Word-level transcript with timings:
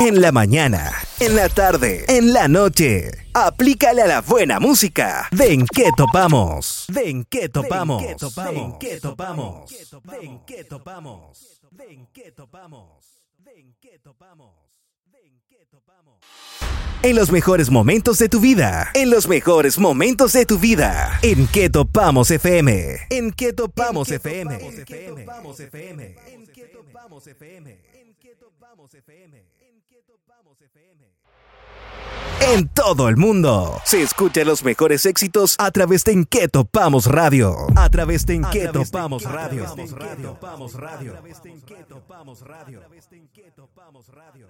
En 0.00 0.22
la 0.22 0.32
mañana, 0.32 0.92
en 1.18 1.36
la 1.36 1.50
tarde, 1.50 2.06
en 2.08 2.32
la 2.32 2.48
noche. 2.48 3.10
Aplícale 3.34 4.00
a 4.00 4.06
la 4.06 4.20
buena 4.22 4.58
música. 4.58 5.28
¿De 5.30 5.62
qué 5.74 5.90
topamos? 5.94 6.86
¿De 6.88 7.26
qué 7.28 7.50
topamos? 7.50 8.02
¿De 8.02 8.14
topamos? 8.14 8.78
¿De 8.78 8.98
topamos? 8.98 9.70
¿De 9.70 10.40
qué 10.46 10.64
topamos? 10.64 11.38
¿De 11.70 12.06
qué 12.14 12.32
topamos? 12.32 13.20
¿De 13.36 13.74
qué 13.78 13.98
topamos? 14.00 14.60
En 17.02 17.16
los 17.16 17.32
mejores 17.32 17.70
momentos 17.70 18.18
de 18.18 18.28
tu 18.28 18.40
vida. 18.40 18.90
En 18.92 19.08
los 19.08 19.26
mejores 19.26 19.78
momentos 19.78 20.34
de 20.34 20.44
tu 20.44 20.58
vida. 20.58 21.18
En 21.22 21.46
qué 21.46 21.70
topamos 21.70 22.30
FM. 22.30 23.06
En 23.08 23.32
qué 23.32 23.54
topamos 23.54 24.10
FM. 24.10 24.54
En 24.56 24.84
qué 24.84 25.06
topamos 25.08 25.58
FM. 25.58 26.04
En 26.30 26.46
qué 26.46 26.66
topamos 26.66 27.26
FM. 27.26 27.70
En 27.90 28.16
qué 28.20 28.36
topamos 28.46 28.92
FM. 28.92 29.40
En 32.52 32.68
todo 32.68 33.08
el 33.08 33.16
mundo 33.16 33.80
se 33.86 34.02
escuchan 34.02 34.46
los 34.46 34.62
mejores 34.62 35.06
éxitos 35.06 35.56
a 35.58 35.70
través 35.70 36.04
de 36.04 36.12
En 36.12 36.26
qué 36.26 36.48
topamos 36.48 37.06
radio. 37.06 37.66
A 37.76 37.88
través 37.88 38.26
de 38.26 38.34
En 38.34 38.44
qué 38.50 38.68
topamos 38.68 39.22
radio. 39.22 39.66
A 39.66 39.74
través 39.74 39.90
de 39.94 39.96
En 39.96 40.06
qué 40.06 40.22
topamos 40.28 40.74
radio. 40.74 41.12
A 41.12 41.14
través 41.14 41.40
de 41.40 41.48
En 41.48 41.60
qué 41.62 41.84
topamos 41.86 42.44
radio. 42.44 42.78
A 42.78 42.80
través 42.82 43.10
de 43.10 43.16
En 43.16 43.28
qué 43.28 43.50
topamos 43.56 44.06
radio. 44.10 44.46